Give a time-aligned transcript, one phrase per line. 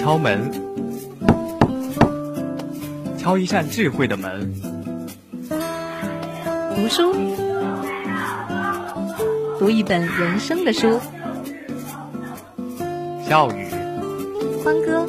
[0.00, 0.50] 敲门，
[3.18, 4.50] 敲一扇智慧的门。
[6.74, 7.14] 读书，
[9.58, 10.98] 读一本人生的书。
[13.28, 13.66] 笑语，
[14.64, 15.06] 欢歌，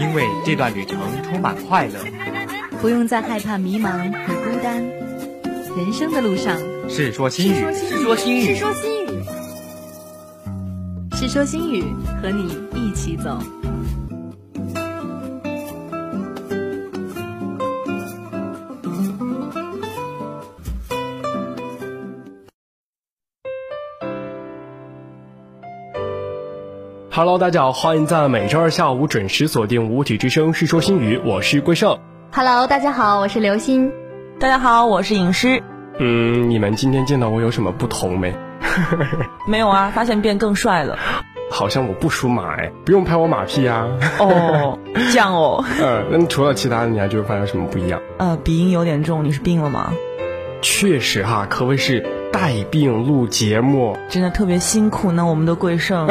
[0.00, 2.00] 因为这段旅程充满快乐。
[2.80, 4.82] 不用再害怕迷茫和孤单。
[5.76, 6.56] 人生的路上，
[6.88, 9.22] 是说新语，是说新语，是说新语，
[11.12, 11.84] 是说新语，
[12.22, 13.38] 和你一起走。
[27.16, 31.98] Hello，大家好，欢迎在每周二下午准时锁定五体之声《世说新语》，我是桂胜。
[32.30, 33.90] Hello，大家好，我是刘鑫。
[34.38, 35.62] 大家好，我是影师。
[35.98, 38.36] 嗯，你们今天见到我有什么不同没？
[39.48, 40.98] 没有啊，发现变更帅了。
[41.50, 43.88] 好像我不属马哎，不用拍我马屁啊。
[44.18, 44.78] 哦，
[45.10, 45.64] 这样哦。
[45.80, 47.98] 呃，那除了其他的，你还觉得发现什么不一样？
[48.18, 49.90] 呃，鼻音有点重，你是病了吗？
[50.60, 52.04] 确实哈，可谓是
[52.36, 55.24] 带病录节目，真的特别辛苦呢。
[55.24, 56.06] 我们的贵盛。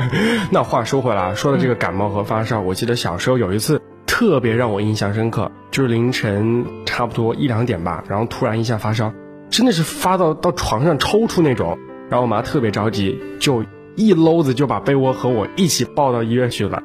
[0.52, 9.10] 那话说回来，说到这个感冒和发烧，我记得小时候有一次特别让我印象深刻，就是凌晨差不多一两点吧，然后突然一下发烧。
[9.48, 11.78] 真的是发到到床上抽搐那种，
[12.10, 13.64] 然后我妈特别着急，就
[13.96, 16.82] 一搂子就把被窝和我一起抱到医院去了。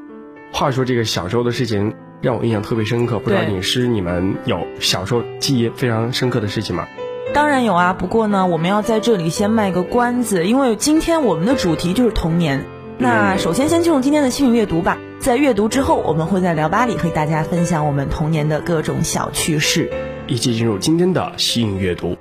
[0.54, 6.88] 话说这个小时候的事情让我印象特别深刻，不知道你是你们有小时候记忆非常深刻的事情吗？
[7.34, 12.66] 当然有啊，不过呢，我们要在这里先卖个关子，因为今天我们的主题就是童年。
[12.98, 19.92] 那首先先进入今天的幸运阅读吧，在阅读之后，我们会在聊吧里和大家分享我们童年的各种小趣事。
[20.28, 22.16] 一起进入今天的幸运阅读。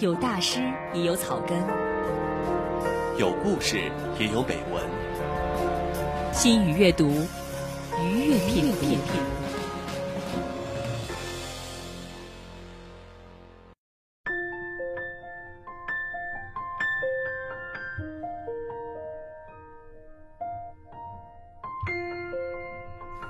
[0.00, 0.60] 有大师，
[0.92, 1.56] 也有草根；
[3.16, 3.78] 有故事，
[4.18, 4.82] 也有美文。
[6.36, 7.08] 心语阅读，
[7.98, 8.98] 愉悦品品。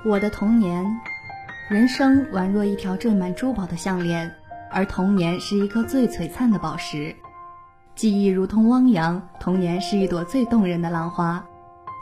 [0.05, 0.85] 我的童年，
[1.69, 4.29] 人生宛若一条缀满珠宝的项链。
[4.69, 7.15] 而童年是一颗最璀璨的宝石，
[7.95, 11.41] 记忆如同汪洋，童年是一朵最动人的浪花。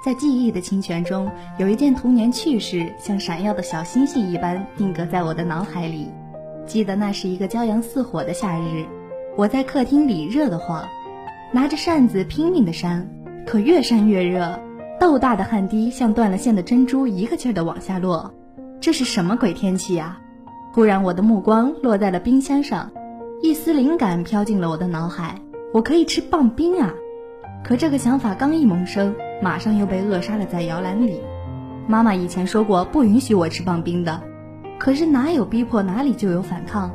[0.06, 6.12] 在记忆的清泉中，有一件童年趣事，像闪耀的小星星一般定格在我的脑海里。
[6.68, 8.86] 记得那是一个骄阳似火的夏日，
[9.36, 10.88] 我在客厅里热得慌，
[11.52, 13.10] 拿着扇子拼命地扇，
[13.48, 14.60] 可越扇越热，
[15.00, 18.32] 豆大的汗滴像断了线的珍珠，一个劲儿地往下落。
[18.80, 20.20] 这是什么鬼天气呀？
[20.72, 22.92] 忽然，我的目光落在了冰箱上，
[23.42, 25.42] 一丝灵感飘进了我的脑海。
[25.74, 26.94] 我可以吃棒冰啊！
[27.64, 31.20] 可这个想法刚一萌生，马上又被扼杀了在摇篮里。
[31.88, 34.22] 妈妈以前说过不允许我吃棒冰的，
[34.80, 36.92] 可是哪有逼迫哪里就有反抗。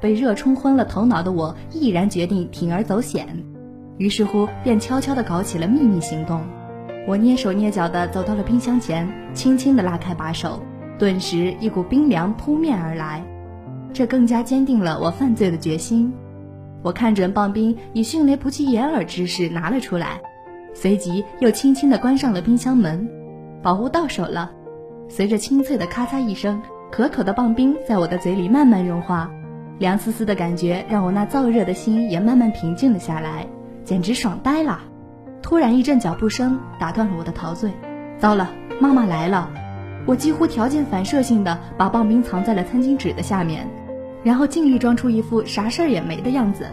[0.00, 3.26] 被热冲昏了头脑的我，毅然决定铤而走险，
[3.96, 6.40] 于是乎便悄悄地搞起了秘密行动。
[7.06, 10.60] 我蹑手蹑脚地走到了冰箱前，轻轻地拉开把手。
[10.98, 13.24] 顿时，一股冰凉扑面而来，
[13.92, 16.12] 这更加坚定了我犯罪的决心。
[16.82, 20.20] 我看准棒冰，以迅雷不及掩耳之势拿了出来，
[20.80, 23.04] 随即又轻轻地关上了冰箱门。
[23.60, 24.48] 宝物到手了，
[25.08, 29.28] 随着清脆的咔嚓一声，可口的棒冰在我的嘴里慢慢融化，
[29.80, 33.44] 凉丝丝的感觉让我那燥热的心也慢慢平静了下来，
[33.84, 34.78] 简直爽呆了。
[35.42, 37.72] 突然一阵脚步声打断了我的陶醉，
[38.16, 39.50] 糟了，妈妈来了！
[40.06, 43.68] 我几乎条件反射性的把棒冰藏在了餐巾纸的下面，
[44.22, 46.66] 然后尽力装出一副啥事儿也没的样子。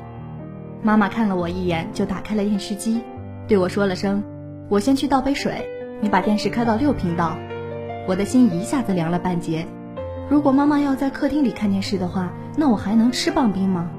[0.83, 3.01] 妈妈看了我一眼，就打开了电视机，
[3.47, 4.23] 对我说了声
[4.69, 5.69] ：“我先去倒杯水，
[6.01, 7.37] 你把电视开到六频道。”
[8.07, 9.65] 我的心一下子凉了半截。
[10.29, 13.89] 如果妈妈要在客厅里看电视的话，那我还能吃棒冰吗？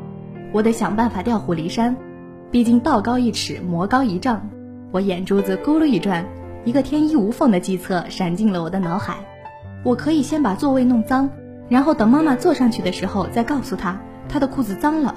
[0.53, 1.97] 我得想办法调虎离山，
[2.51, 4.49] 毕竟道高一尺，魔高一丈。
[4.91, 6.25] 我眼珠子咕噜一转。
[6.65, 9.19] 一个天衣无缝的计策闪进了我的脑海，
[9.85, 11.31] 我可以先把座位弄脏，
[11.69, 15.15] 然后等妈妈坐上去的时候再告诉她她的裤子脏了。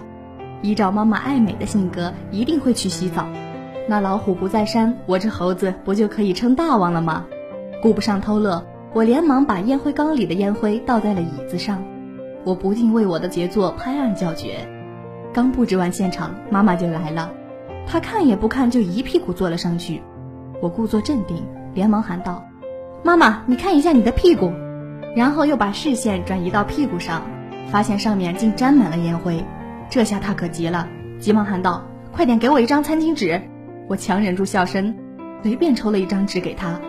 [0.62, 3.28] 依照妈妈爱美的性格，一定会去洗澡。
[3.90, 7.26] 那老虎不在山，我这猴子不就可以称大王了吗？
[7.82, 8.64] 顾不上偷乐，
[8.94, 11.84] 我连忙把烟灰缸里的烟灰倒在了椅子上。
[12.44, 14.58] 我不禁为我的杰作拍案叫绝。
[15.34, 17.32] 刚布置完现场，妈妈就来了，
[17.88, 20.04] 她看也不看就一屁股坐了上去。
[20.62, 21.44] 我故作镇定，
[21.74, 22.46] 连忙喊道
[23.02, 24.54] ：“妈妈，你看一下你的屁股。”
[25.18, 27.24] 然后又把视线转移到屁股上，
[27.72, 29.44] 发现上面竟沾满了烟灰。
[29.90, 30.88] 这下她可急了，
[31.20, 31.84] 急忙喊道
[32.14, 33.42] ：“快点给我一张餐巾纸！”
[33.90, 34.96] 我强忍住笑声，
[35.42, 36.80] 随便抽了一张纸给他。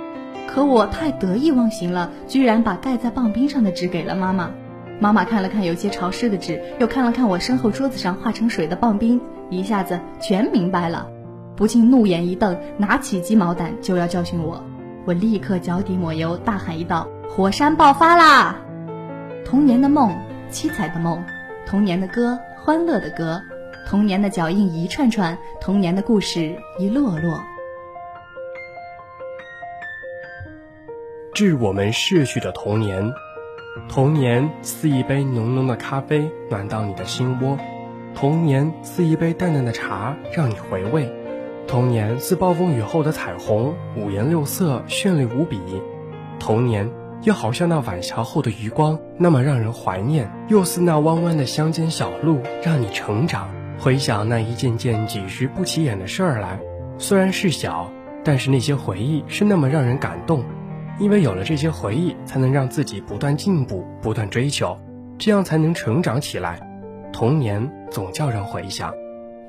[0.47, 4.50] 可我太得意忘形了，居然把盖在棒冰上的纸给了妈妈。
[5.00, 9.19] 妈妈看了看有些潮湿的纸，又看了看我身后桌子上化成水的棒冰，
[9.49, 11.08] 一下子全明白了，
[11.56, 14.62] 不禁怒眼一瞪，拿起鸡毛掸就要教训我。
[15.06, 18.56] 我立刻脚底抹油，大喊一道：“火山爆发啦！”
[19.43, 20.14] 童年的梦，
[20.50, 21.17] 七彩的梦；
[21.64, 23.41] 童年的歌，欢乐的歌；
[23.91, 27.41] 童年的脚印一串串，童年的故事一摞摞。
[31.35, 33.13] 致我们逝去的童年，
[33.89, 37.59] 童年似一杯浓浓的咖啡，暖到你的心窝；
[38.15, 41.09] 童年似一杯淡淡的茶，让你回味；
[41.67, 45.59] 童年似暴风雨后的彩虹，五颜六色，绚丽无比；
[46.39, 46.89] 童年。
[47.25, 53.51] 又好像那晚霞后的余光，那么让人怀念；又似那弯弯的乡间小路，让你成长。
[53.81, 56.61] 回想那一件件几时不起眼的事儿来，
[56.99, 57.91] 虽然是小，
[58.23, 60.44] 但是那些回忆是那么让人感动。
[60.99, 64.79] 因为有了这些回忆，才能让自己不断进步、不断追求，
[65.17, 66.61] 这样才能成长起来。
[67.11, 68.93] 童年总叫人回想，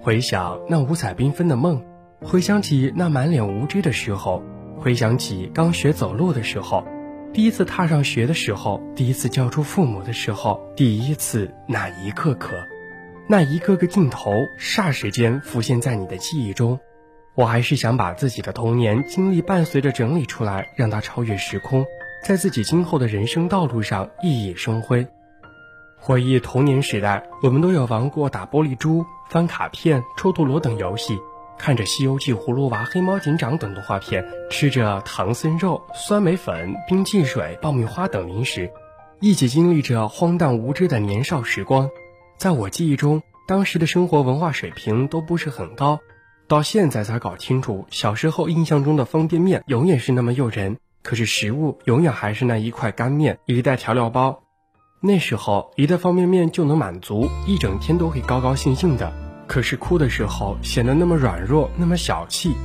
[0.02, 1.84] 回想那五彩缤纷的梦，
[2.22, 4.42] 回想起那满脸无知的时候，
[4.80, 6.86] 回想起刚学走路的时候。
[7.34, 12.56] 第一次踏上学的时候，第一次叫出父母的时候，第一次那一刻刻，
[13.28, 16.80] 那一个个镜头，霎时间浮现在你的记忆中。
[17.34, 21.86] 我还是想把自己的童年经历伴随着整理出来，让它超越时空，
[22.26, 25.08] 在自己今后的人生道路上熠熠生辉。
[25.98, 31.18] 回忆童年时代，我们都有玩过打玻璃珠、翻卡片、抽陀螺等游戏。
[31.58, 38.72] 看着《西游记》《葫芦娃》《黑猫警长》等动画片，吃着唐僧肉、酸梅粉、冰汽水、爆米花等零食，
[39.20, 41.88] 一起经历着荒诞无知的年少时光。
[42.42, 46.00] 在我记忆中，当时的生活文化水平都不是很高，
[46.48, 54.42] 到现在才搞清楚，小时候印象中的方便面永远是那么诱人，可是食物永远还是那一块干面、一袋调料包。
[55.02, 59.14] 那时候一袋方便面就能满足一整天，都会高高兴兴的。
[59.46, 62.56] 可是哭的时候显得那么软弱，那么小气。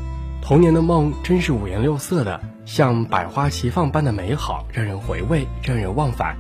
[0.41, 6.35] 童年的梦真是五颜六色的，像百花齐放般的美好，让人回味，让人忘返。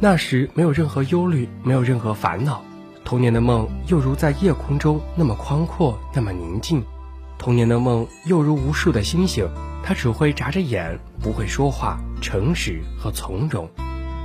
[0.00, 2.62] 那时没有任何忧虑，没有任何烦恼。
[3.08, 6.84] 童年的梦又如在夜空中那么宽阔，那么宁静。
[7.38, 9.48] 童年的梦又如无数的星星，
[9.82, 13.66] 它只会眨着眼，不会说话，诚实和从容。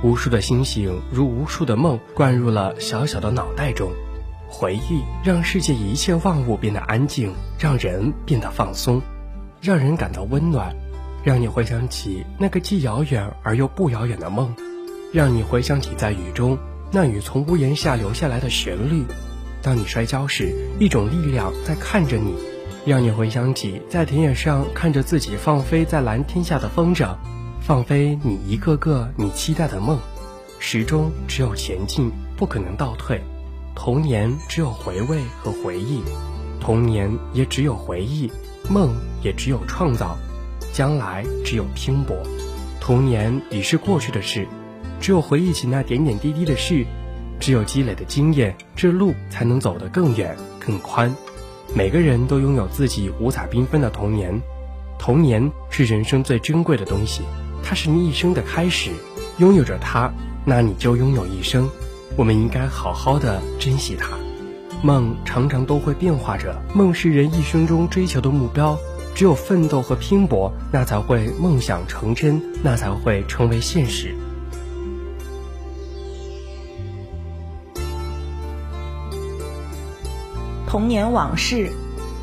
[0.02, 3.90] 无数的星星如无数的梦，灌入了小小的脑袋中。
[4.50, 9.00] 回忆让世界一切万物变得安静，让人变得放松，
[9.62, 10.76] 让人感到温暖，
[11.24, 14.54] 让你回想起那个既遥远而又不遥远的梦，
[15.10, 16.58] 让你回想起在雨中
[16.94, 19.02] 那雨从屋檐下流下来的旋律。
[19.60, 22.36] 当你摔跤时，一种力量在看着你，
[22.86, 27.16] 让你回想起在田野上看着自己放飞在蓝天下的风筝，
[27.60, 29.98] 放飞你一个个你期待的梦，
[30.60, 33.20] 始终只有前进，不可能倒退。
[33.74, 36.00] 童年只有回味和回忆，
[36.60, 38.30] 童年也只有回忆，
[38.70, 40.16] 梦也只有创造，
[40.72, 42.16] 将来只有拼搏。
[42.80, 44.46] 童年已是过去的事，
[45.04, 46.82] 只有回忆起那点点滴滴的事，
[47.38, 51.14] 只有积累的经验，这路才能走得更远更宽。
[51.74, 54.40] 每个人都拥有自己五彩缤纷的童年，
[54.98, 57.20] 童年是人生最珍贵的东西，
[57.62, 58.92] 它是你一生的开始。
[59.36, 60.10] 拥有着它，
[60.42, 61.68] 那你就拥有一生。
[62.16, 64.08] 我们应该好好的珍惜它。
[64.82, 68.74] 梦常常都会变化着，梦是人一生中追求的目标。
[69.14, 74.14] 只有奋斗和拼搏，那才会梦想成真，那才会成为现实。
[80.74, 81.70] 童年往事，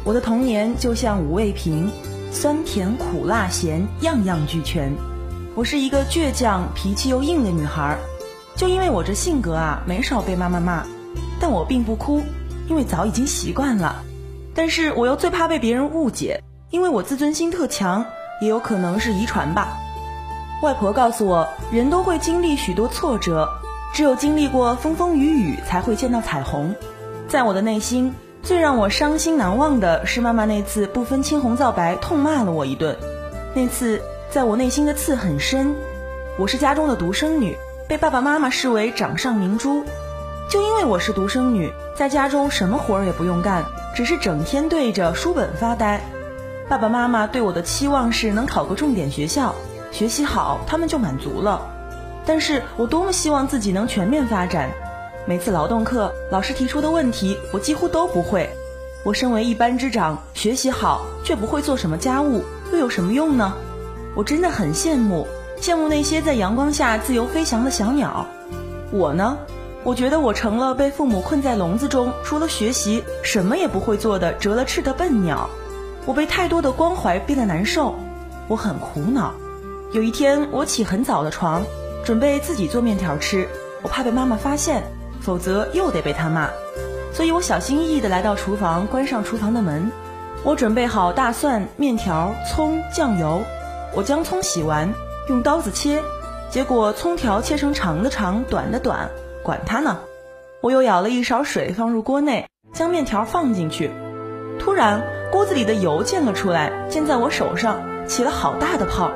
[0.03, 1.89] 我的童年就像五味瓶，
[2.33, 4.93] 酸甜苦辣咸，样样俱全。
[5.55, 7.97] 我是一个倔强、脾气又硬的女孩。
[8.57, 10.83] 就因为我这性格啊，没少被妈妈骂，
[11.39, 12.21] 但我并不哭，
[12.67, 14.03] 因为早已经习惯了。
[14.53, 18.05] 但是我又最怕被别人误解，因为我自尊心特强，
[18.41, 19.77] 也有可能是遗传吧。
[20.61, 23.47] 外婆告诉我，人都会经历许多挫折，
[23.93, 26.75] 只有经历过风风雨雨，才会见到彩虹。
[27.29, 32.97] 在我的内心，最让我伤心难忘的是妈妈那次不分青红皂白痛骂了我一顿。
[33.53, 35.75] 那次在我内心的刺很深，
[36.39, 37.55] 我是家中的独生女。
[37.87, 39.83] 被爸爸妈妈视为掌上明珠，
[40.49, 46.01] 就因为我是独生女，在家中什么活儿也不用干，只是整天对着书本发呆。
[46.69, 49.53] 爸爸妈妈对我的期望是能考个重点学校，
[49.91, 51.61] 学习好，他们就满足了。
[52.25, 54.71] 但是我多么希望自己能全面发展，
[55.27, 58.49] 每次劳动课老师提出的问题，我几乎都不会，
[59.03, 63.53] 我身为一班之长，学习好却不会做什么家务，又有什么用呢？
[64.15, 65.27] 我真的很羡慕，
[65.61, 68.25] 羡慕那些在阳光下自由飞翔的小鸟。
[68.91, 69.37] 我呢，
[69.83, 75.47] 我觉得我成了被父母困在笼子中，除了学习什么也不会做的折了翅的笨鸟。
[76.07, 77.93] 我被太多的关怀逼得难受，
[78.47, 79.33] 我很苦恼。
[79.93, 81.63] 有一天，我起很早的床，
[82.03, 83.47] 准备自己做面条吃，
[83.83, 84.83] 我怕被妈妈发现，
[85.21, 86.49] 否则又得被他骂。
[87.13, 89.91] 所以我小心翼翼地来到厨房，关上厨房的门。
[90.43, 93.41] 我准备好大蒜、面条、葱、酱油。
[93.93, 94.93] 我将葱洗完，
[95.27, 96.01] 用刀子切，
[96.49, 99.11] 结果葱条切成长的长，短的短，
[99.43, 99.99] 管它呢。
[100.61, 103.91] 我又舀了一勺水放入锅内，将面条放进去。
[104.57, 109.11] 突然，锅子里的油溅了出来，溅在我手上，起了好大的泡。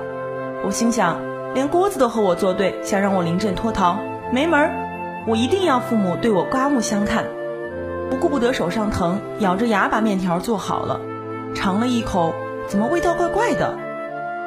[0.65, 1.19] 我心想，
[1.53, 3.97] 连锅子都和我作对，想让我临阵脱逃，
[4.31, 4.84] 没门儿！
[5.27, 7.25] 我一定要父母对我刮目相看。
[8.11, 11.01] 我顾不得手上疼，咬着牙把面条做好了，
[11.55, 12.33] 尝了一口，
[12.67, 13.75] 怎么味道怪怪的？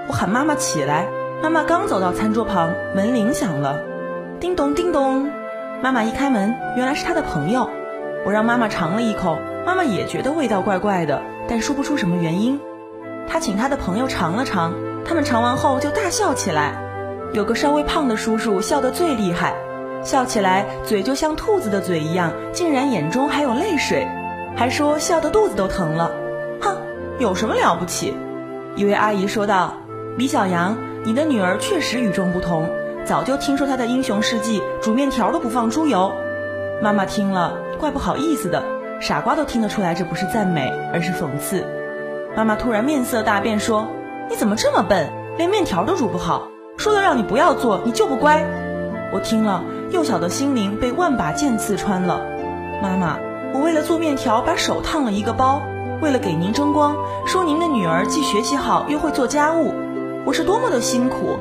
[0.06, 1.08] 我喊妈妈起来，
[1.42, 3.82] 妈妈刚走到餐桌旁，门铃响了，
[4.38, 5.28] 叮咚叮咚。
[5.82, 7.68] 妈妈一开门，原来是她的朋友。
[8.24, 12.60] 我让妈妈尝了一口，妈妈也觉得味道怪怪的，但说不出什么原因。
[13.28, 14.72] 她请她的朋友尝了尝，
[15.04, 16.84] 他们尝完后就大笑起来。
[17.32, 19.54] 有个稍微胖的叔叔笑得最厉害。
[20.02, 24.08] 笑起来，嘴就像兔子的嘴一样，竟然眼中还有泪水，
[24.56, 26.12] 还说笑得肚子都疼了。
[26.60, 26.76] 哼，
[27.18, 28.14] 有什么了不起？
[28.76, 29.74] 一位阿姨说道
[30.16, 32.70] ：“李小阳，你的女儿确实与众不同，
[33.04, 36.12] 早就听说她的英雄事迹，煮面条都不放猪油。”
[36.80, 38.62] 妈妈听了，怪不好意思的，
[39.00, 41.66] 傻瓜都听得出来这不是赞美，而是讽刺。
[42.36, 43.88] 妈妈突然面色大变，说
[44.30, 46.48] ：“你怎么这么笨，连面条都煮不好？
[46.76, 48.44] 说了让你不要做，你就不乖。”
[49.12, 49.64] 我听了。
[49.90, 52.20] 幼小的心灵被万把剑刺穿了，
[52.82, 53.18] 妈妈，
[53.54, 55.62] 我为了做面条把手烫了一个包，
[56.02, 56.94] 为了给您争光，
[57.26, 59.72] 说您的女儿既学习好又会做家务，
[60.26, 61.38] 我是多么的辛苦。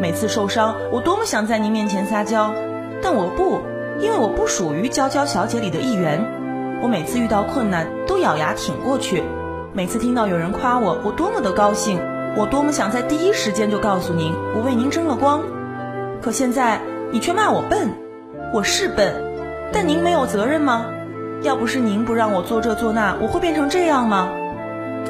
[0.00, 2.54] 每次受伤，我多么想在您面前撒娇，
[3.02, 3.60] 但我不，
[3.98, 6.24] 因为我不属于娇娇小姐里的一员。
[6.82, 9.24] 我每次遇到困难都咬牙挺过去，
[9.72, 12.00] 每次听到有人夸我，我多么的高兴，
[12.36, 15.42] 我多么想在第一时间就告诉您，我为您争了光。
[16.22, 16.80] 可现在。
[17.12, 17.90] 你却骂我笨，
[18.54, 19.12] 我是笨，
[19.72, 20.86] 但您没有责任吗？
[21.42, 24.28] 要不是您不让我做这做那，我会变成这样吗？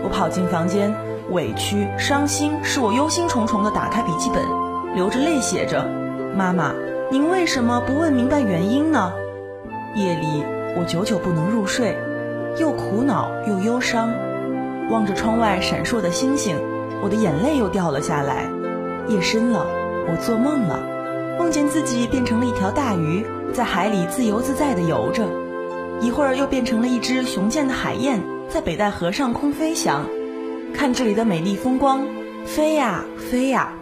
[0.03, 0.95] 我跑进房间，
[1.31, 4.43] 委屈、伤心，使我忧心忡忡地打开笔记本，
[4.95, 5.87] 流着泪写着
[6.35, 6.73] ：“妈妈，
[7.11, 9.13] 您为什么不问明白原因呢？”
[9.95, 10.43] 夜里
[10.79, 11.99] 我久久不能入睡，
[12.57, 14.11] 又苦恼又忧伤，
[14.89, 16.57] 望着窗外闪烁的星星，
[17.03, 18.49] 我的眼泪又掉了下来。
[19.07, 19.67] 夜深了，
[20.09, 20.81] 我做梦了。
[21.41, 25.25] 梦见自己变成了一条大鱼，在海里自由自在地游着；
[25.99, 30.05] 一会儿又变成了一只雄健的海燕，在北戴河上空飞翔，
[30.75, 32.07] 看这里的美丽风光，
[32.45, 33.73] 飞呀飞呀。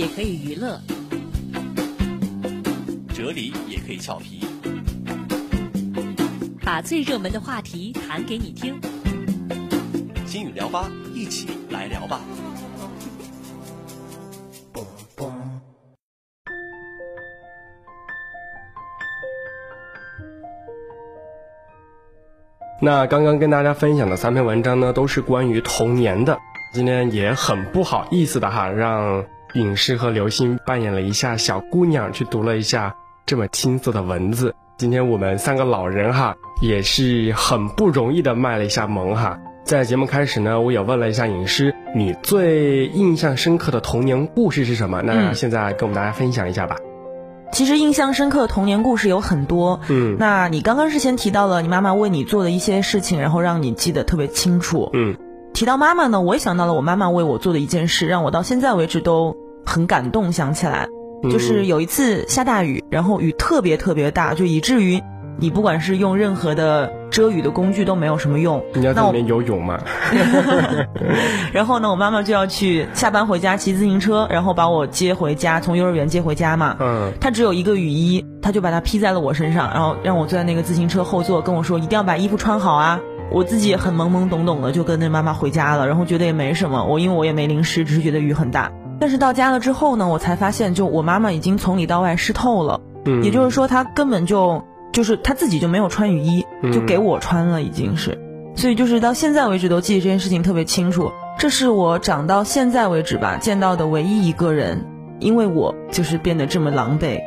[0.00, 0.80] 也可以娱乐，
[3.12, 4.42] 哲理也可以俏皮，
[6.64, 8.80] 把最热门的话题谈给你听。
[10.24, 12.18] 心语聊吧，一起来聊吧。
[22.80, 26.38] 那刚刚跟大家分享的三篇文章呢，都是关于童年的。
[26.72, 32.94] 今天也很不好意思的哈，让影视和流星扮演了一下小姑娘，去读了一下
[33.26, 34.54] 这么青涩的文字。
[34.76, 39.38] 今天我们三个老人哈，也是很不容易的卖了一下萌哈。
[39.64, 45.02] 在节目开始呢，我也问了一下影师，你最印象深刻的童年故事是什么？
[45.02, 46.76] 那嗯现在跟我们大家分享一下吧。
[47.52, 49.80] 其实印象深刻的童年故事有很多。
[49.88, 54.88] 嗯那你刚刚是先提到了你妈妈为你做的一些事情，然后让你记得特别清楚。
[54.92, 55.16] 嗯
[55.60, 60.32] 提到妈妈呢，我也想到了我妈妈为我做的一件事，让我到现在为止都很感动。
[60.32, 60.88] 想起来，
[61.22, 65.02] 嗯就是有一次下大雨，然后雨特别特别大，就以至于
[65.38, 68.64] 你不管是用任何的遮雨的工具都没有什么用。
[68.72, 69.78] 你要在里面游泳吗？
[71.52, 76.74] 然后呢，我妈妈就要去下班回家骑自行车，然后把我接回家，从幼儿园接回家嘛。
[76.80, 82.98] 嗯她只有一个雨衣，她就把它披在了我身上，然后让我坐在那个自行车后座，跟我说一定要把衣服穿好啊。
[83.32, 88.72] 我自己也很懵懵懂懂的，就跟着妈妈回家了，然后觉得也没什么，我因为我也没淋湿，只是觉得雨很大。
[88.98, 94.62] 但是到家了之后呢，我才发现，就我妈妈已经从里到外湿透了，嗯，也就是说她根本就
[94.92, 98.18] 就是她自己就没有穿雨衣，嗯就给我穿了，已经是。
[98.56, 104.84] 所以就是到现在为止都记得这件事情特别清楚，这是我长到现在为止吧见到的唯一一个人，
[105.18, 107.20] 因为我就是变得这么狼狈，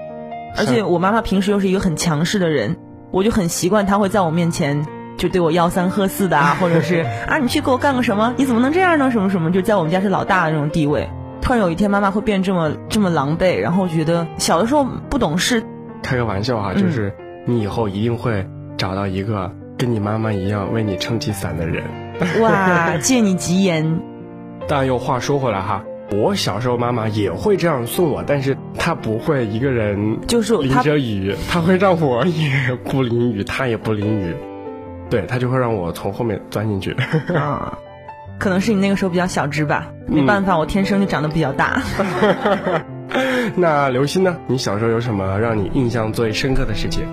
[0.57, 2.75] 而且我妈妈平时又是一个很强势的人，
[3.09, 4.85] 我就很习惯她会在我面前
[5.17, 9.11] 就对我吆三喝四的啊， 或者是啊你去给我干个什么，你怎么能这样呢？
[9.11, 11.09] 什么什么，就在我们家是老大的那种地位。
[11.41, 15.61] 突然有一天妈妈会变这么这么狼狈，然后觉得小的时候不懂事，
[16.01, 17.13] 开个玩笑哈，嗯就是
[17.45, 18.47] 你以后一定会
[18.77, 21.83] 找到一个跟你妈妈一样为你撑起伞的人。
[22.41, 23.99] 哇， 借你吉言。
[24.69, 34.33] 但又话说回来哈，我小时候妈妈也会这样送我，但是她不会一个人就是淋着雨，她会让我也不淋雨，她也不淋雨，
[35.13, 36.91] 对他就会让我从后面钻进去。
[37.37, 37.77] 啊，
[38.39, 41.79] 可能是你那个时候比较小只吧，没办法，我天生就长得比较大。
[43.55, 44.35] 那刘鑫呢？
[44.47, 47.03] 你小时候有什么让你印象最深刻的事情？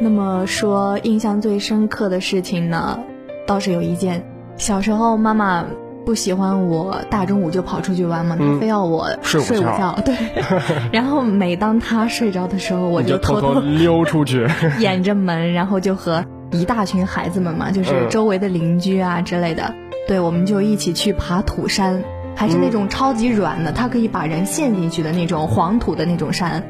[0.00, 2.98] 那么说，印象最深刻的事情呢，
[3.46, 4.24] 倒是有一件。
[4.56, 5.64] 小时候妈妈
[6.04, 9.98] 不喜欢我大中午就跑出去玩嘛，嗯她非要我睡午觉觉。
[10.04, 10.16] 对，
[10.92, 14.48] 然后每当她睡着的时候，我就偷偷偷溜出去。
[14.80, 19.74] 掩着门，然后就和一大群孩子们嘛，就是嗯周围的邻居啊之类的，
[20.08, 22.02] 对，我们就一起去爬土山，
[22.34, 26.62] 还是那种超级软的，它可以把人陷进去的那种黄土的那种山。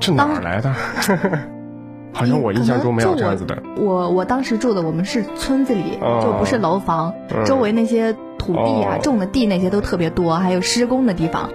[0.00, 0.74] 这哪儿来的？
[2.12, 3.62] 好像我印象中没有这样子的。
[3.76, 11.50] 我我当时住的我们是村子里，哦就不是楼房，嗯周围那些土地啊、哦种的地那些都特别多，还有施工的地方。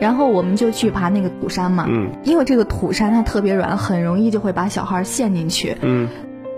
[0.00, 5.76] 然后我们就去爬那个土山嘛，嗯因为这个土山它特别软，很容易就会把小孩陷进去。
[5.80, 6.08] 嗯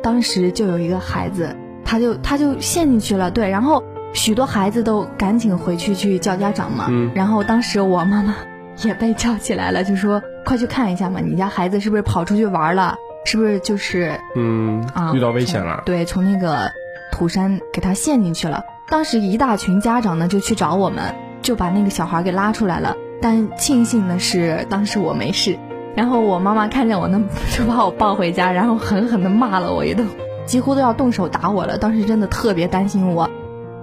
[0.07, 8.37] 当时就有一个孩子，他就他就陷进去了，对，然后许多孩子都赶紧回去去叫家长嘛，嗯然后当时我妈妈
[8.85, 12.95] 也被叫起来了，就说快去看一下嘛，你家孩子是不是跑出去玩了？
[13.25, 15.83] 是不是就是嗯啊、遇到危险了。
[15.85, 16.71] 对，从那个
[17.11, 18.63] 土山给他陷进去了。
[18.89, 22.95] 当时一大群家长呢就去找我们，就把那个小孩给拉出来了。
[23.21, 25.59] 但庆幸的是，当时我没事。
[25.97, 30.07] 然后我妈妈看见我呢，就把我抱回家，然后狠狠地骂了我一顿，
[30.45, 31.79] 几乎都要动手打我了。
[31.79, 33.31] 当时真的特别担心我。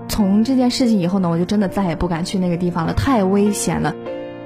[0.07, 3.95] 从这件事情以后呢，我就真的再也不敢去那个地方了，太危险了。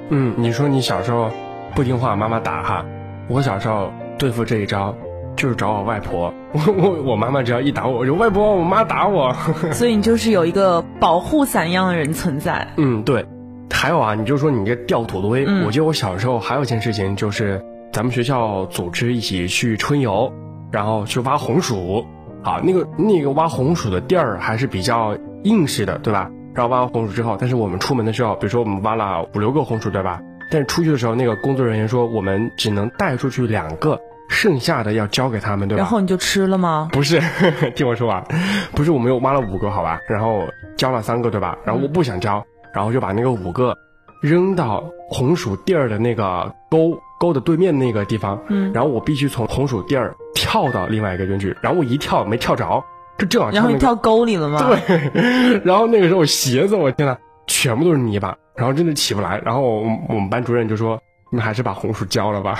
[0.10, 1.30] 嗯，你说你小时候
[1.75, 2.86] 不听话，妈妈打哈。
[3.27, 4.95] 我小时候对付这一招，
[5.36, 6.34] 就是找我外婆。
[6.53, 9.36] 我我我妈妈只要一打我，我就外婆，我妈打我。
[9.73, 12.69] 所以你就是有一个保护伞一样的人存在。
[12.77, 13.25] 嗯，对。
[13.71, 20.32] 还有啊，你就说你这掉土堆，嗯我记得我小时候还有一件事情，就是咱们学校组织一起去春游，
[20.71, 22.06] 然后去挖红薯。
[22.43, 26.32] 啊，那个那个挖红薯的地儿还是比较硬实的，对吧？
[26.53, 30.21] 然后挖完红薯之后，但是我们出门的时候，比如说我们挖了五六个红薯，对吧？
[30.49, 33.99] 但是出去的时候，那个工作人员说我们只能带出去两个，
[34.30, 35.82] 剩下的要交给他们，对吧？
[35.82, 36.88] 然后你就吃了吗？
[36.93, 37.19] 不是，
[37.75, 38.23] 听我说完，
[38.71, 39.99] 不是我们又挖了五个，好吧？
[40.08, 40.43] 然后
[40.77, 41.58] 交了三个，对吧？
[41.65, 43.75] 然后我不想交，然后就把那个五个
[44.21, 52.84] 扔到红薯地儿的那个沟沟的对面那个地方，嗯然后我必须从红薯地儿跳到另外一个边去，然后我一跳没跳着，
[53.17, 54.67] 就正好那个然后你跳沟里了吗？
[54.67, 59.41] 对， 然后那个时候我鞋子，我天呐，全部都是泥巴，然后真的起不来。
[59.43, 60.99] 然后我们我们班主任就说
[61.32, 62.60] ：“你们还是把红薯浇了吧。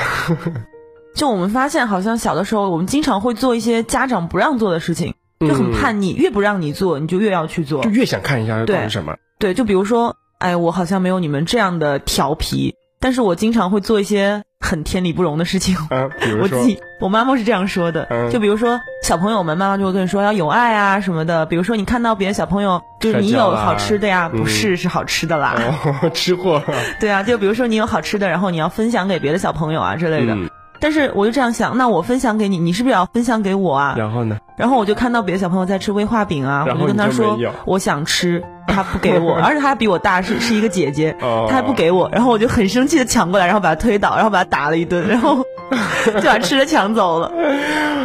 [1.15, 7.89] 就我们发现，好像小的时候我们经常会做一些家长不让做的事情，就很叛逆，越不让你做，你就越要去做就。
[7.89, 9.15] 越想看一下到底是什么。
[9.39, 15.76] 对，就比如说，哎，我好像没有你们这样的调皮，但是我经常会做一些很天理不容的事情。
[15.89, 21.45] 嗯，比如 说我自，己，我妈妈是这样说的，嗯就比如说小朋友们，妈妈就会跟你说要有爱啊什么的。
[21.45, 25.56] 比如说你看到别的小朋友，就是你有好吃的呀，嗯不是是好吃的啦，
[26.02, 26.62] 哦， 吃货，
[27.00, 30.34] 对啊，就比如说你有好吃的，然后你要分享给别的小朋友啊之类的。
[30.34, 33.96] 嗯，但是我就这样想，那我分享给你，你是不是也要分享给我啊？
[33.98, 34.38] 然后呢？
[34.58, 45.38] 然后我就看到别的小朋友在吃威化饼啊，我然后就跟他说我想吃，他不给我， 而且他还比我大，是是一个姐姐，哦他还不给我，然后我就很生气的抢过来，然后把他推倒，然后把他打了一顿， 然后
[46.22, 47.32] 就把吃的抢走了。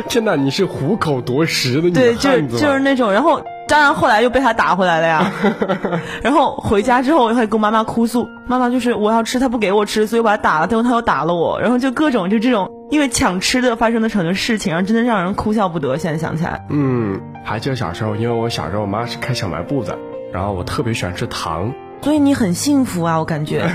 [0.08, 3.40] 天哪，你是虎口夺食的女对，就就是那种，然后
[3.72, 5.32] 当然后来又被他打回来了呀。
[6.22, 15.96] 然后回家之后，我还跟我妈妈哭诉，妈妈就是我要吃，他不给我吃，所以我把他打了，最后他又打了我，然后就各种就这种因为抢吃的发生的很多事情，然后真的让人哭笑不得。
[15.96, 19.96] 现在想起来，嗯，还记得小时候，因为我小时候我妈是开小卖部的，
[20.34, 23.66] 然后我特别喜欢吃糖，所以你很幸福啊，我感觉。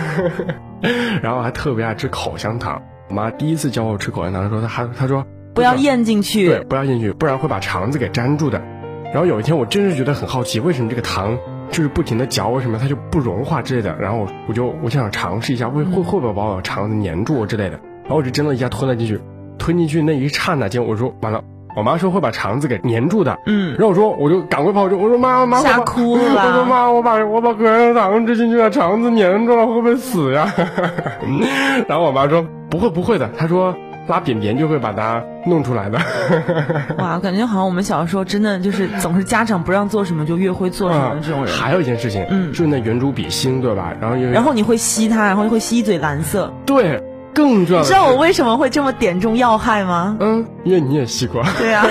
[1.24, 2.80] 然后还特别爱吃口香糖。
[3.10, 8.62] 我妈第一次教我吃口香糖的时候，她还她说不要咽进去对，不要进去，不然会把肠子给粘住的。
[9.14, 11.38] 然后有一天，我真是觉得很好奇，为什么这个糖
[11.70, 13.96] 就是不停的嚼，为什么它就不融化之类的？
[14.00, 17.80] 然后我就我就想尝试一下，会会会不会把我肠子粘住之类的？
[18.04, 19.20] 然后我就真的一下吞了进去，
[19.58, 21.44] 吞进去那一刹那间，我说完了，
[21.76, 23.38] 我妈说会把肠子给粘住的。
[23.46, 30.54] 嗯然后我说我就赶快跑出，我说妈妈，吓我哭了我说妈，我把我把口香糖吃进去了，肠子粘住了，会不会死呀？
[31.88, 33.76] 然后我妈说不会不会的，她说
[34.08, 36.00] 拉便便就会把它弄出来的。
[36.98, 41.54] 哇，感觉好像我们小时候真的就是总是家长不让做什么就越会做什么的这种人。
[41.54, 43.94] 还有一件事情，嗯就是那圆珠笔芯，对吧？
[44.00, 46.54] 然后因为然后你会吸它，然后会吸一嘴蓝色。
[46.66, 47.02] 对，
[47.34, 50.18] 更重要，你知道我为什么会这么点中要害吗？
[50.20, 51.86] 嗯，因为你也吸过，对啊，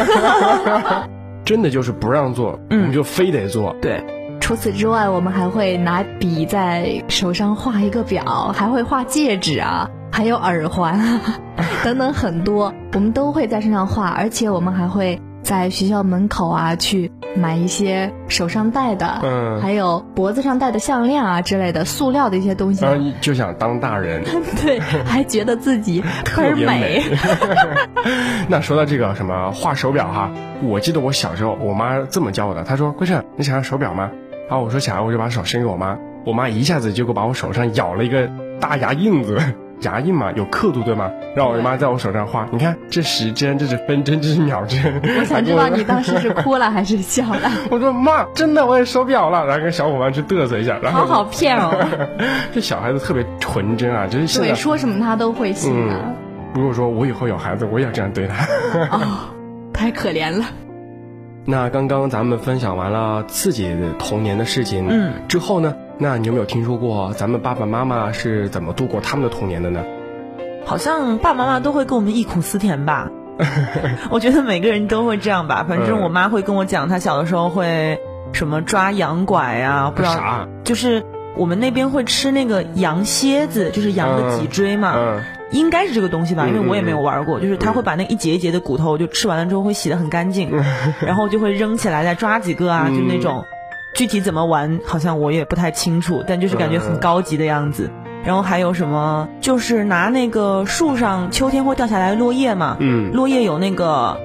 [1.45, 3.75] 真的就是不让做，嗯你就非得做。
[3.81, 4.03] 对，
[4.41, 10.99] 除此之外，我们还会拿笔在手上画一个表，还会画戒指啊，还有耳环。
[10.99, 11.21] 啊，
[11.85, 19.61] 等等很多，我们都会在身上画，而且我们还会在学校门口啊去买一些手上戴的，嗯。
[19.61, 22.83] 还有脖子上戴的项链啊之类的塑料的一些东西。
[22.83, 24.25] 然，后就想当大人，
[24.65, 27.03] 对，还觉得自己 特别美。
[28.49, 30.31] 那说到这个什么画手表哈，
[30.63, 34.11] 我记得我小时候我妈这么教我的，她说：“桂胜，你想要手表吗？”
[34.49, 39.39] 然后我说想要，我就把手伸给我妈，我妈一下子就给我把我手上咬了一个大牙印子，
[39.83, 41.11] 牙印嘛有刻度对吗？
[41.37, 45.01] 然后我妈在我手上画，你看这时针，这是分针，这是秒针。
[45.19, 51.73] 我想知道 你当时是哭了还是笑了， 我说妈，真的我也手表了，然后跟小伙伴去嘚瑟一下，然后好好骗哦。
[52.55, 56.15] 这小孩子特别纯真啊，就是现对，说什么他都会信的，嗯
[56.55, 58.47] 如果说我以后有孩子，我也要这样对他。
[58.91, 59.29] 哦，
[59.75, 60.47] 太可怜了。
[61.45, 69.83] 那刚刚咱们分享完了自己的童年的事情，嗯，之后呢，那你有没有听说过咱们爸爸妈妈是怎么度过他们的童年的呢？
[70.65, 73.09] 好像爸爸妈妈都会跟我们忆苦思甜吧。
[74.11, 75.65] 我觉得每个人都会这样吧。
[75.69, 77.99] 反正嗯我妈会跟我讲，她小的时候会
[78.33, 80.49] 什么抓羊拐呀、不知道啥？
[80.65, 81.05] 就是
[81.37, 87.39] 我们那边会吃那个羊蝎子，就是羊的脊椎嘛，嗯应该是这个东西吧，嗯因为我也没有玩过。
[87.41, 90.51] 就是他会把那一节一节的骨头就吃完了之后会洗得很干净，
[91.01, 93.45] 然后就会扔起来再抓几个啊，嗯就那种。
[93.97, 97.91] 具体怎么玩好像我也不太清楚，但就是感觉很高级的样子。
[98.25, 104.19] 然后还有什么，就是拿那个树上秋天会掉下来的落叶嘛，嗯落叶有那个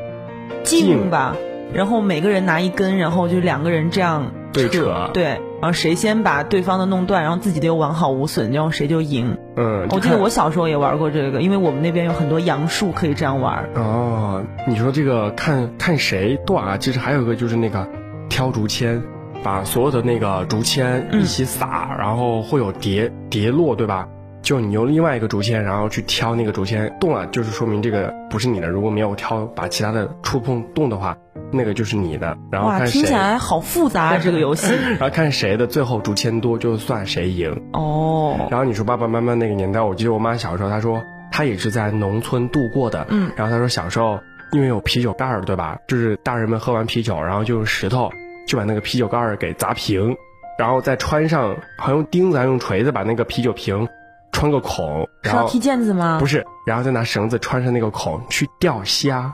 [0.64, 1.36] 茎茎吧，
[1.74, 9.38] 然后每个人拿一根，然后就两个人这样对扯对，然后谁先把对方的弄断，然后自己的又完好无损，然后谁就赢。
[9.56, 13.70] 嗯，我记得我小时候也玩过这个，因为我们那边有很多杨树可以这样玩。
[13.76, 16.78] 哦，你说这个看看谁断啊？
[16.78, 17.88] 其实还有一个就是那个
[18.30, 19.00] 挑竹签，
[19.44, 24.08] 把所有的那个竹签一起撒，然后会有叠叠落，对吧？
[24.42, 28.68] 就你用另外一个竹签，然后去挑那个竹签动了，就是说明这个不是你的。
[28.68, 31.16] 如果没有挑，把其他的触碰动的话，
[31.52, 32.36] 那个就是你的。
[32.52, 34.18] 然后哇，看谁听起，来好复杂啊！
[34.18, 34.74] 这个游戏。
[35.00, 37.56] 然后看谁的最后竹签多，就算谁赢。
[37.74, 43.06] 哦，然后你说爸爸妈妈那个年代，我记得我妈小时候，她说她也是在农村度过的。
[43.10, 44.20] 嗯，然后她说小时候
[44.54, 45.78] 因为有啤酒盖儿，对吧？
[45.88, 48.10] 就是大人们喝完啤酒，然后就用石头
[48.52, 50.14] 就把那个啤酒盖儿给砸平，
[50.60, 53.88] 然后再穿上，好像用钉子还用锤子把那个啤酒瓶
[54.34, 56.18] 穿个孔，然后是要踢毽子吗？
[56.20, 59.34] 不是，然后再拿绳子穿上那个孔去钓虾。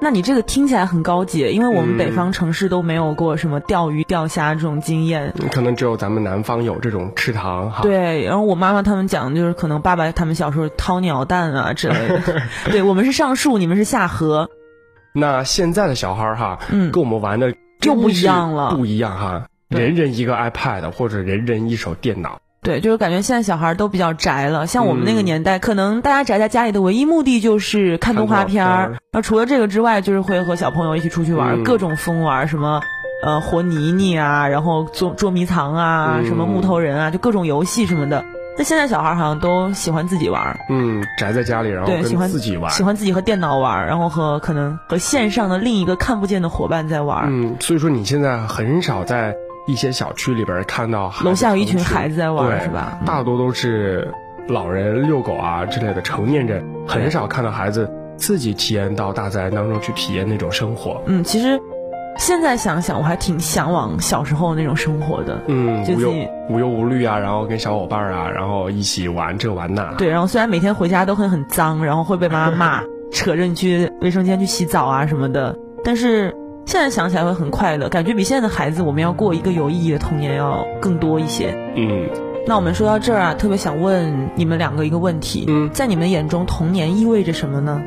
[0.00, 5.34] 那你这个听起来很高级，因为我们嗯北方城市都没有过什么钓鱼、钓虾这种经验。
[5.52, 7.82] 可能只有咱们南方有这种池塘哈。
[7.82, 12.40] 对，然后我妈妈他们讲，就是可能爸爸他们小时候掏鸟蛋啊之类的。
[12.72, 14.48] 对我们是上树，你们是下河。
[15.12, 19.46] 那现在的小孩儿哈，嗯跟我们玩的又不一样了不一样哈。
[19.68, 22.38] 人人一个 iPad 或者人人一手电脑。
[22.62, 24.66] 对，就是感觉现在小孩都比较宅了。
[24.66, 29.00] 像我们那个嗯年代，可能大家宅在家里的唯一目的就是看动画片儿看动画片儿。
[29.12, 32.80] 然后除了这个之外，就是会和小朋友一起出去玩，嗯各种疯玩，什么
[33.22, 38.24] 呃和泥泥啊，然后捉捉迷藏啊，嗯什么木头人啊，就各种游戏什么的。
[38.56, 42.70] 那现在小孩好像都喜欢自己玩，嗯，宅在家里，然后对，喜欢跟自己玩。
[42.70, 47.26] 喜欢自己和电脑玩，然后和可能和线上的另一个看不见的伙伴在玩。
[47.28, 49.34] 嗯，所以说你现在很少在
[49.66, 54.12] 一些小区里边看到楼下有一群孩子在玩是吧嗯大多都是
[54.46, 61.02] 老人遛狗啊之类的成年人，很少看到孩子自己体验到大自然当中去体验那种生活。
[61.06, 61.58] 嗯，其实
[62.18, 65.40] 现在想想，我还挺向往小时候那种生活的。
[65.48, 66.12] 嗯，无忧
[66.48, 69.92] 无忧无虑啊，然后跟小伙伴啊，然后一起玩这玩那。
[69.94, 76.34] 对，然后虽然每天回家都会很脏，然后会被妈妈骂， 扯着你去卫生间去洗澡啊什么的，但是
[76.66, 81.54] 现在想起来会很快乐，感觉比现在的孩子我们要过一个有意义的童年要更多一些。
[81.76, 82.08] 嗯
[82.46, 87.82] 那我们说到这儿啊，特别想问你们两个一个问题：嗯在你们眼中，童年意味着什么呢？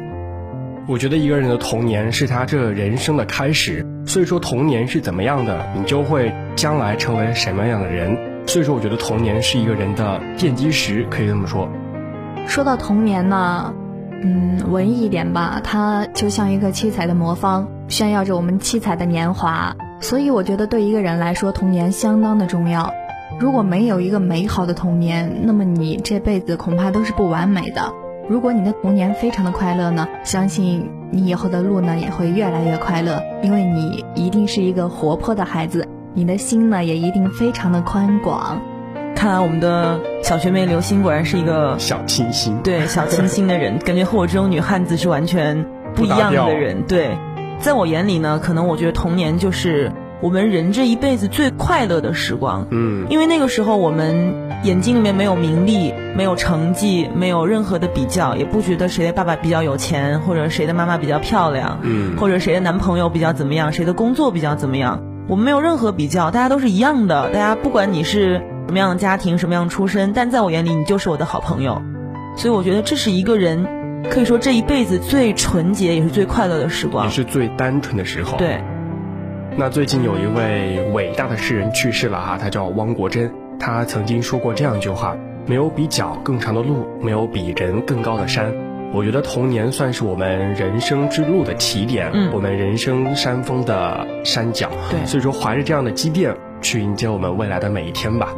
[0.87, 8.17] 我觉得一个人的童年是他这人生的开始，所以说童年是怎么样的，你就会将来成为什么样的人。
[8.47, 11.67] 所以说，我觉得童年是一个人的奠基石，可以这么说。
[12.47, 13.73] 说到童年呢，
[14.23, 19.75] 嗯，文艺一点吧，它就像一个七彩的魔方，炫耀着我们七彩的年华。
[19.99, 22.93] 所以我觉得对一个人来说，童年相当的重要。
[23.37, 27.91] 如果没有一个美好的童年，那么你这辈子恐怕都是不完美的。
[28.29, 38.61] 如果你的童年非常的快乐呢，相信你以后的路呢也会越来越快乐，因为你一定是一个活泼的孩子，你的心呢也一定非常的宽广。
[39.15, 46.83] 看来我们的小学妹刘星果然是一个小清新，对小清新的人， 感觉和我这种女汉子是完全不一样的人。
[46.83, 47.17] 对，
[47.59, 52.67] 在我眼里呢，可能我觉得童年就是我们人这一辈子最快乐的时光。
[52.71, 65.03] 嗯因为那个时候我们眼睛里面没有名利，没有成绩，没有任何的比较，也不觉得谁的爸爸比较有钱，或者谁的妈妈比较漂亮，嗯或者谁的男朋友比较怎么样，谁的工作比较怎么样。
[65.27, 67.29] 我们没有任何比较，大家都是一样的。
[67.29, 71.79] 大家不管你是什么样的家庭，什么样的出身，但在我眼里，你就是我的好朋友。
[72.35, 73.67] 所以我觉得这是一个人
[74.09, 77.11] 可以说这一辈子最纯洁也是最快乐的时光也。
[77.11, 78.39] 是最单纯的时候。。
[78.39, 78.59] 对，
[79.55, 85.15] 那最近有一位伟大的诗人去世了哈，他叫汪国真，他曾经说过这样一句话：
[85.47, 88.53] 没有比脚更长的路，没有比人更高的山。
[88.93, 94.69] 我觉得童年算是我们人生之路的起点，嗯我们人生山峰的山脚。
[94.89, 98.33] 对所以说怀着这样的积淀去迎接我们未来的每一天吧。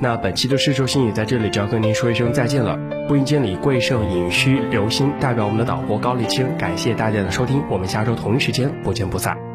[0.00, 2.76] 那本期的世说新语在这里就要跟您说一声再见了。
[3.06, 9.53] 播音间里贵盛、尹虚、刘星代表我们的导播高丽清，感谢大家的收听，我们下周同一时间不见不散。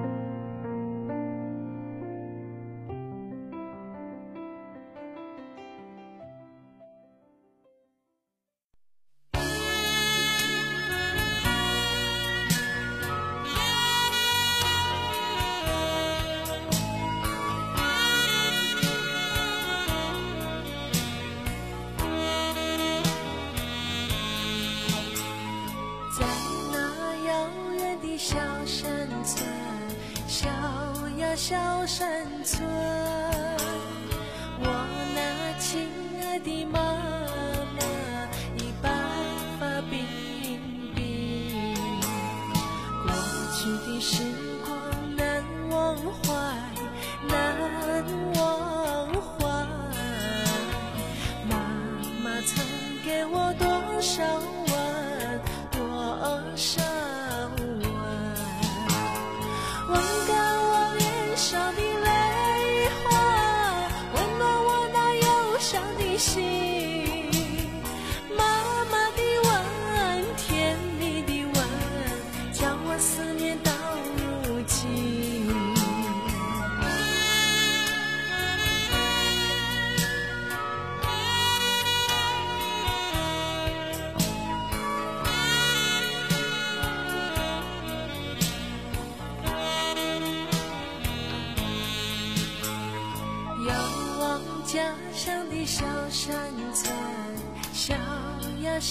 [66.49, 66.88] me.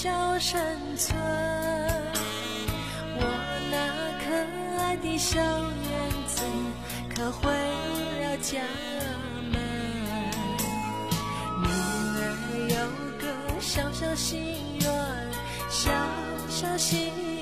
[0.00, 0.08] 小
[0.38, 1.18] 山村，
[3.16, 3.20] 我
[3.68, 3.76] 那
[4.22, 4.30] 可
[4.80, 5.90] 爱的小院
[6.24, 6.44] 子，
[7.12, 8.60] 可回了家
[9.50, 9.58] 门。
[11.60, 12.22] 女儿
[12.70, 12.76] 有
[13.18, 13.26] 个
[13.60, 14.88] 小小心愿，
[15.68, 15.90] 小
[16.48, 17.37] 小心愿。